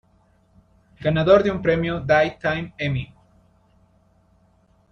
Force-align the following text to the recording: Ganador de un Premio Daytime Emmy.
Ganador 0.99 1.43
de 1.43 1.51
un 1.51 1.61
Premio 1.61 1.99
Daytime 1.99 2.73
Emmy. 2.75 3.13